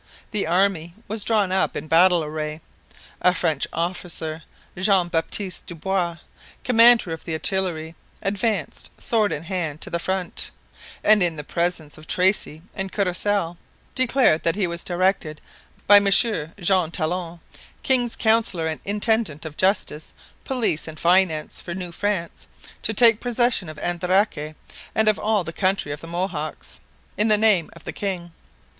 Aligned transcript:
The 0.31 0.47
army 0.47 0.95
was 1.07 1.23
drawn 1.23 1.51
up 1.51 1.77
in 1.77 1.87
battle 1.87 2.23
array. 2.23 2.61
A 3.21 3.35
French 3.35 3.67
officer, 3.71 4.41
Jean 4.75 5.09
Baptiste 5.09 5.67
Dubois, 5.67 6.17
commander 6.63 7.13
of 7.13 7.23
the 7.23 7.33
artillery, 7.33 7.93
advanced, 8.23 8.89
sword 8.99 9.31
in 9.31 9.43
hand, 9.43 9.79
to 9.81 9.91
the 9.91 9.99
front, 9.99 10.49
and 11.03 11.21
in 11.21 11.35
the 11.35 11.43
presence 11.43 11.99
of 11.99 12.07
Tracy 12.07 12.63
and 12.73 12.91
Courcelle, 12.91 13.59
declared 13.93 14.41
that 14.41 14.55
he 14.55 14.65
was 14.65 14.83
directed 14.83 15.39
by 15.85 15.97
M. 15.97 16.09
Jean 16.09 16.89
Talon, 16.89 17.39
king's 17.83 18.15
counsellor 18.15 18.65
and 18.65 18.79
intendant 18.83 19.45
of 19.45 19.55
justice, 19.55 20.13
police, 20.45 20.87
and 20.87 20.99
finance 20.99 21.61
for 21.61 21.75
New 21.75 21.91
France, 21.91 22.47
to 22.81 22.95
take 22.95 23.19
possession 23.21 23.69
of 23.69 23.77
Andaraque, 23.77 24.55
and 24.95 25.07
of 25.07 25.19
all 25.19 25.43
the 25.43 25.53
country 25.53 25.91
of 25.91 26.01
the 26.01 26.07
Mohawks, 26.07 26.79
in 27.19 27.27
the 27.27 27.37
name 27.37 27.69
of 27.73 27.83
the 27.83 27.93
king. 27.93 28.31